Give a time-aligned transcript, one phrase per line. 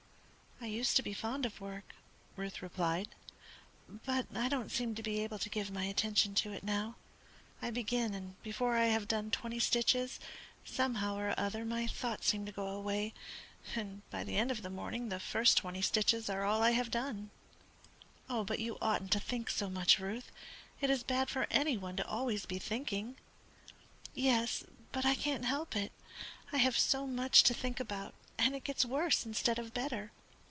[0.63, 1.95] "I used to be fond of work,"
[2.35, 3.09] Ruth replied,
[4.05, 6.97] "but I don't seem to be able to give my attention to it now.
[7.63, 10.19] I begin, and before I have done twenty stitches,
[10.63, 13.15] somehow or other my thoughts seem to go away,
[13.75, 16.91] and by the end of the morning the first twenty stitches are all I have
[16.91, 17.31] done."
[18.27, 20.31] "But you oughtn't to think so much, Ruth.
[20.79, 23.15] It is bad for any one to be always thinking."
[24.13, 25.91] "Yes, but I can't help it.
[26.53, 30.11] I have so much to think about, and it gets worse instead of better.